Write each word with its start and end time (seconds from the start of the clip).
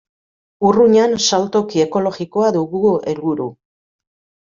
Urruñan 0.69 1.13
saltoki 1.27 1.85
ekologikoa 1.85 2.51
dugu 2.59 2.85
helburu. 2.99 3.51